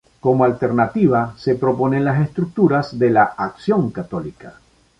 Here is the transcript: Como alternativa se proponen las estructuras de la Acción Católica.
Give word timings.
Como 0.19 0.45
alternativa 0.45 1.35
se 1.37 1.53
proponen 1.53 2.03
las 2.03 2.19
estructuras 2.19 2.97
de 2.97 3.11
la 3.11 3.21
Acción 3.37 3.91
Católica. 3.91 4.55